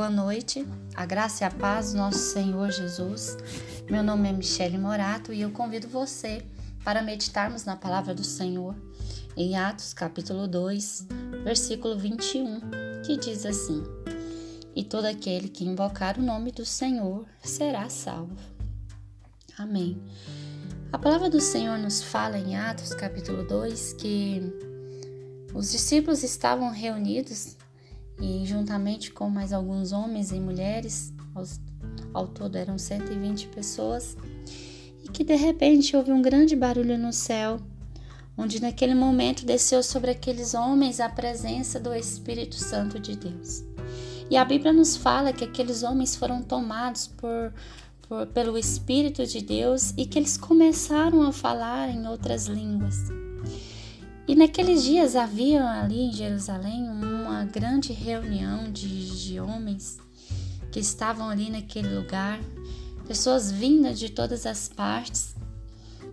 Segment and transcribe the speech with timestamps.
[0.00, 3.36] Boa noite, a graça e a paz do nosso Senhor Jesus.
[3.90, 6.42] Meu nome é Michele Morato e eu convido você
[6.82, 8.74] para meditarmos na palavra do Senhor
[9.36, 11.06] em Atos capítulo 2,
[11.44, 12.60] versículo 21,
[13.04, 13.84] que diz assim:
[14.74, 18.34] E todo aquele que invocar o nome do Senhor será salvo.
[19.58, 20.02] Amém.
[20.90, 24.40] A palavra do Senhor nos fala em Atos capítulo 2 que
[25.52, 27.59] os discípulos estavam reunidos
[28.20, 31.60] e juntamente com mais alguns homens e mulheres, aos,
[32.12, 34.16] ao todo eram 120 pessoas,
[35.02, 37.58] e que de repente houve um grande barulho no céu,
[38.36, 43.64] onde naquele momento desceu sobre aqueles homens a presença do Espírito Santo de Deus.
[44.30, 47.52] E a Bíblia nos fala que aqueles homens foram tomados por,
[48.08, 52.96] por, pelo Espírito de Deus e que eles começaram a falar em outras línguas.
[54.28, 56.88] E naqueles dias havia ali em Jerusalém
[57.40, 59.98] uma grande reunião de, de homens
[60.70, 62.38] que estavam ali naquele lugar,
[63.08, 65.34] pessoas vindas de todas as partes.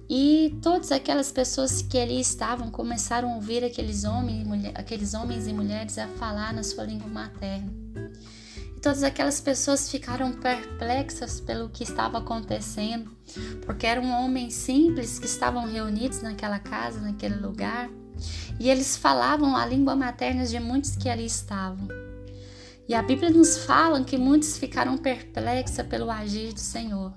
[0.10, 5.48] E todas aquelas pessoas que ali estavam começaram a ouvir aqueles homens, mulher, aqueles homens
[5.48, 7.74] e mulheres a falar na sua língua materna.
[8.78, 13.12] E todas aquelas pessoas ficaram perplexas pelo que estava acontecendo,
[13.66, 17.90] porque eram homens simples que estavam reunidos naquela casa, naquele lugar
[18.60, 21.88] e eles falavam a língua materna de muitos que ali estavam.
[22.88, 27.14] E a Bíblia nos fala que muitos ficaram perplexos pelo agir do Senhor.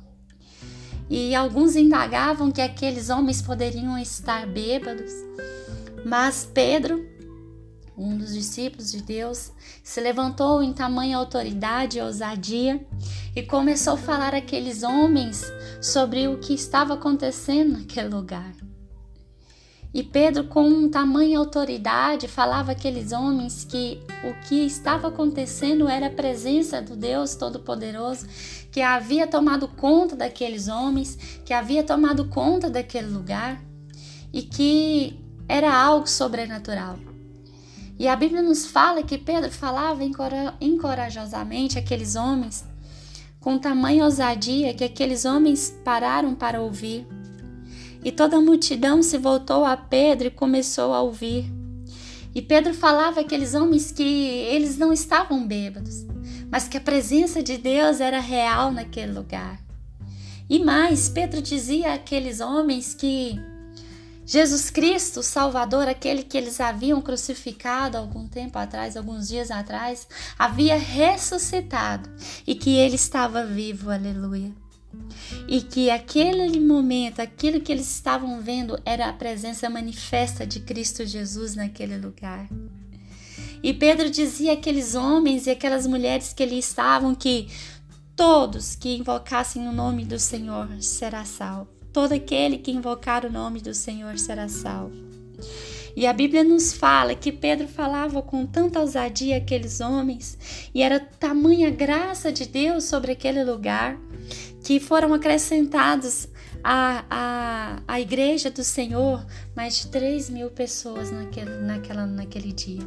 [1.08, 5.12] E alguns indagavam que aqueles homens poderiam estar bêbados.
[6.04, 7.04] Mas Pedro,
[7.96, 12.84] um dos discípulos de Deus, se levantou em tamanha autoridade e ousadia
[13.34, 15.44] e começou a falar àqueles homens
[15.80, 18.69] sobre o que estava acontecendo naquele lugar.
[19.92, 26.10] E Pedro, com tamanha autoridade, falava àqueles homens que o que estava acontecendo era a
[26.10, 28.26] presença do Deus Todo-Poderoso
[28.70, 33.60] que havia tomado conta daqueles homens, que havia tomado conta daquele lugar
[34.32, 36.96] e que era algo sobrenatural.
[37.98, 40.02] E a Bíblia nos fala que Pedro falava
[40.60, 42.64] encorajosamente aqueles homens,
[43.40, 47.06] com tamanha ousadia que aqueles homens pararam para ouvir.
[48.02, 51.52] E toda a multidão se voltou a Pedro e começou a ouvir.
[52.34, 56.06] E Pedro falava àqueles homens que eles não estavam bêbados,
[56.50, 59.60] mas que a presença de Deus era real naquele lugar.
[60.48, 63.38] E mais, Pedro dizia àqueles homens que
[64.24, 70.06] Jesus Cristo, Salvador, aquele que eles haviam crucificado algum tempo atrás, alguns dias atrás,
[70.38, 72.08] havia ressuscitado
[72.46, 74.69] e que ele estava vivo, aleluia
[75.48, 81.04] e que aquele momento, aquilo que eles estavam vendo era a presença manifesta de Cristo
[81.04, 82.48] Jesus naquele lugar.
[83.62, 87.48] E Pedro dizia àqueles homens e aquelas mulheres que ali estavam que
[88.16, 91.68] todos que invocassem o nome do Senhor será salvo.
[91.92, 94.94] Todo aquele que invocar o nome do Senhor será salvo.
[95.96, 100.38] E a Bíblia nos fala que Pedro falava com tanta ousadia aqueles homens,
[100.72, 103.98] e era tamanha graça de Deus sobre aquele lugar,
[104.62, 106.28] que foram acrescentados
[106.62, 109.24] à, à, à igreja do Senhor
[109.56, 112.86] mais de 3 mil pessoas naquele, naquela, naquele dia.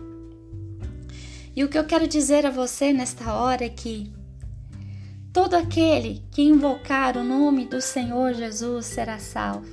[1.56, 4.12] E o que eu quero dizer a você nesta hora é que
[5.32, 9.68] todo aquele que invocar o nome do Senhor Jesus será salvo.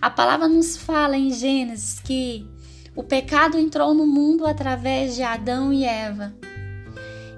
[0.00, 2.46] A palavra nos fala em Gênesis que
[2.94, 6.34] o pecado entrou no mundo através de Adão e Eva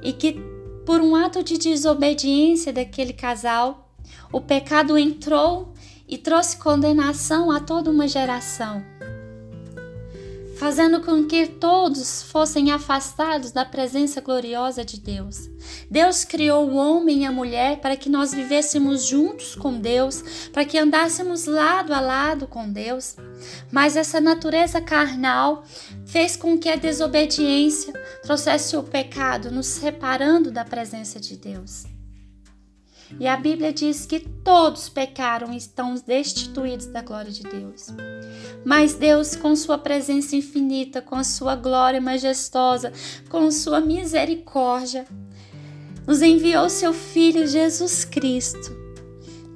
[0.03, 0.56] e que
[0.87, 3.91] por um ato de desobediência daquele casal,
[4.33, 5.75] o pecado entrou
[6.09, 8.85] e trouxe condenação a toda uma geração,
[10.57, 15.49] fazendo com que todos fossem afastados da presença gloriosa de Deus.
[15.91, 20.65] Deus criou o homem e a mulher para que nós vivêssemos juntos com Deus, para
[20.65, 23.17] que andássemos lado a lado com Deus.
[23.71, 25.65] Mas essa natureza carnal
[26.07, 27.93] fez com que a desobediência
[28.23, 31.96] trouxesse o pecado, nos separando da presença de Deus.
[33.19, 37.87] E a Bíblia diz que todos pecaram e estão destituídos da glória de Deus.
[38.65, 42.93] Mas Deus, com sua presença infinita, com a sua glória majestosa,
[43.29, 45.07] com sua misericórdia,
[46.07, 48.87] nos enviou seu Filho Jesus Cristo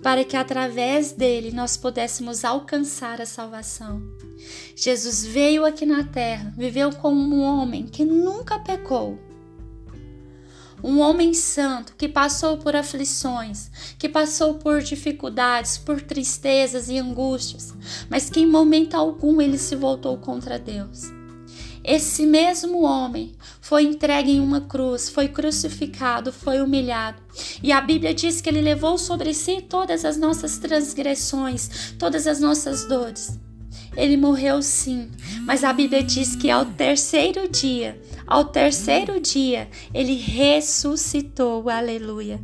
[0.03, 4.03] para que através dele nós pudéssemos alcançar a salvação.
[4.75, 9.19] Jesus veio aqui na terra, viveu como um homem que nunca pecou.
[10.83, 17.75] Um homem santo que passou por aflições, que passou por dificuldades, por tristezas e angústias,
[18.09, 21.11] mas que em momento algum ele se voltou contra Deus.
[21.83, 27.23] esse mesmo homem foi entregue em uma cruz, foi crucificado, foi humilhado.
[27.63, 32.39] E a Bíblia diz que ele levou sobre si todas as nossas transgressões, todas as
[32.39, 33.39] nossas dores.
[33.97, 35.11] Ele morreu sim,
[35.45, 38.01] mas a Bíblia diz que ao terceiro dia,
[38.31, 41.69] ao terceiro dia, ele ressuscitou.
[41.69, 42.41] Aleluia.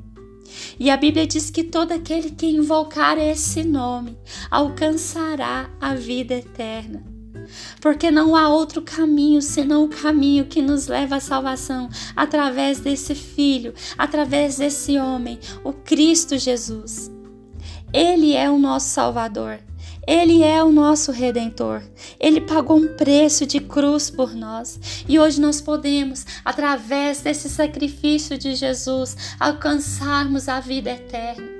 [0.80, 4.18] E a Bíblia diz que todo aquele que invocar esse nome
[4.50, 7.04] alcançará a vida eterna.
[7.80, 13.14] Porque não há outro caminho senão o caminho que nos leva à salvação através desse
[13.14, 17.12] Filho, através desse homem, o Cristo Jesus.
[17.92, 19.60] Ele é o nosso Salvador.
[20.06, 21.82] Ele é o nosso redentor.
[22.20, 25.04] Ele pagou um preço de cruz por nós.
[25.08, 31.56] E hoje nós podemos, através desse sacrifício de Jesus, alcançarmos a vida eterna.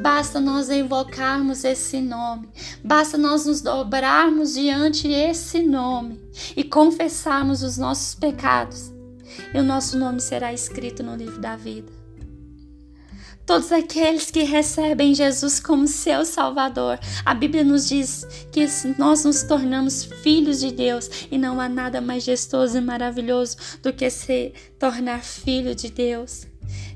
[0.00, 2.48] Basta nós invocarmos esse nome,
[2.82, 6.20] basta nós nos dobrarmos diante desse nome
[6.56, 8.92] e confessarmos os nossos pecados,
[9.54, 11.99] e o nosso nome será escrito no livro da vida.
[13.50, 17.00] Todos aqueles que recebem Jesus como seu Salvador.
[17.24, 18.64] A Bíblia nos diz que
[18.96, 23.92] nós nos tornamos filhos de Deus e não há nada mais gestoso e maravilhoso do
[23.92, 26.46] que se tornar filho de Deus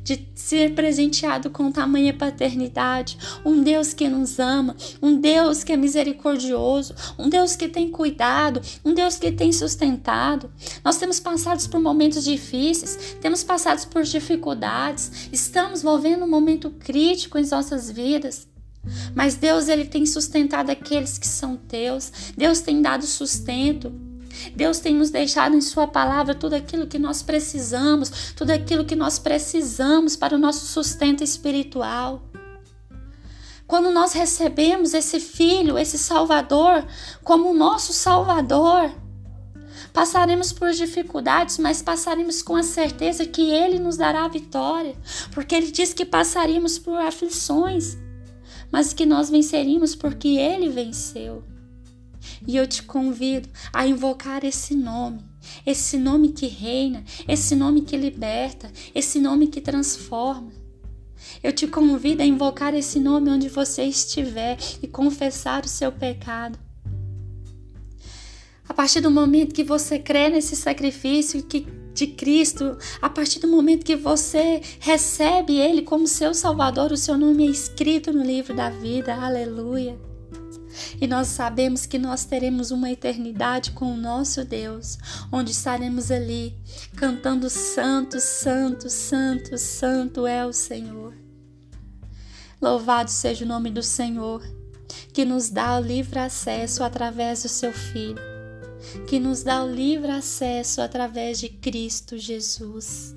[0.02, 5.76] de ser presenteado com tamanha paternidade, um Deus que nos ama, um Deus que é
[5.76, 10.50] misericordioso, um Deus que tem cuidado, um Deus que tem sustentado.
[10.84, 17.38] Nós temos passado por momentos difíceis, temos passado por dificuldades, estamos vivendo um momento crítico
[17.38, 18.46] em nossas vidas.
[19.14, 22.12] Mas Deus ele tem sustentado aqueles que são teus.
[22.36, 23.92] Deus tem dado sustento.
[24.54, 28.96] Deus tem nos deixado em Sua palavra tudo aquilo que nós precisamos, tudo aquilo que
[28.96, 32.22] nós precisamos para o nosso sustento espiritual.
[33.66, 36.84] Quando nós recebemos esse Filho, esse Salvador,
[37.22, 38.92] como o nosso Salvador,
[39.92, 44.94] passaremos por dificuldades, mas passaremos com a certeza que Ele nos dará a vitória,
[45.32, 47.96] porque Ele diz que passaríamos por aflições,
[48.70, 51.42] mas que nós venceríamos porque Ele venceu.
[52.46, 55.24] E eu te convido a invocar esse nome,
[55.64, 60.52] esse nome que reina, esse nome que liberta, esse nome que transforma.
[61.42, 66.58] Eu te convido a invocar esse nome onde você estiver e confessar o seu pecado.
[68.68, 73.48] A partir do momento que você crê nesse sacrifício que, de Cristo, a partir do
[73.48, 78.54] momento que você recebe Ele como seu Salvador, o seu nome é escrito no livro
[78.54, 79.14] da vida.
[79.14, 80.13] Aleluia.
[81.00, 84.98] E nós sabemos que nós teremos uma eternidade com o nosso Deus,
[85.30, 86.56] onde estaremos ali
[86.96, 91.14] cantando Santo, Santo, Santo, Santo é o Senhor.
[92.60, 94.42] Louvado seja o nome do Senhor,
[95.12, 98.22] que nos dá o livre acesso através do seu Filho,
[99.06, 103.14] que nos dá o livre acesso através de Cristo Jesus.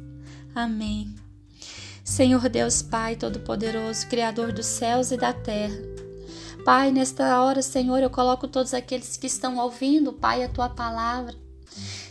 [0.53, 1.15] Amém.
[2.03, 5.77] Senhor Deus Pai Todo-Poderoso, Criador dos céus e da terra,
[6.67, 11.33] Pai, nesta hora, Senhor, eu coloco todos aqueles que estão ouvindo, Pai, a tua palavra.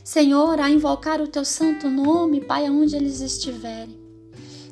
[0.02, 4.00] Senhor, a invocar o teu santo nome, Pai, aonde eles estiverem.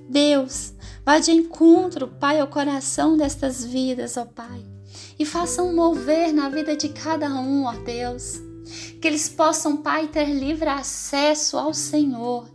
[0.09, 0.73] Deus,
[1.05, 4.65] vá de encontro, Pai, ao coração destas vidas, ó Pai,
[5.19, 8.41] e façam mover na vida de cada um, ó Deus.
[9.03, 12.49] Que eles possam, Pai, ter livre acesso ao Senhor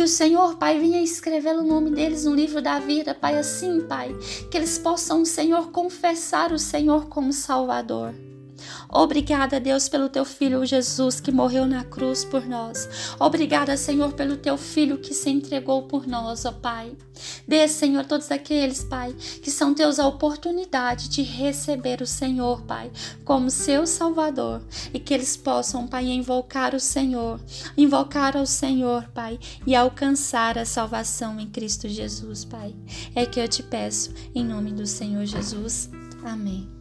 [0.00, 3.82] que o Senhor, Pai, venha escrever o nome deles no livro da vida, Pai, assim,
[3.82, 4.16] Pai,
[4.50, 8.14] que eles possam, Senhor, confessar o Senhor como Salvador.
[8.88, 12.88] Obrigada, Deus, pelo teu filho Jesus que morreu na cruz por nós.
[13.18, 16.92] Obrigada, Senhor, pelo teu filho que se entregou por nós, ó Pai.
[17.46, 22.90] Dê, Senhor, todos aqueles, Pai, que são teus a oportunidade de receber o Senhor, Pai,
[23.24, 24.62] como seu Salvador
[24.92, 27.40] e que eles possam, Pai, invocar o Senhor,
[27.76, 32.74] invocar ao Senhor, Pai, e alcançar a salvação em Cristo Jesus, Pai.
[33.14, 35.90] É que eu te peço, em nome do Senhor Jesus.
[36.24, 36.79] Amém.